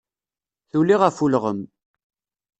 Tuli 0.69 0.95
ɣef 1.01 1.17
ulɣem. 1.25 1.59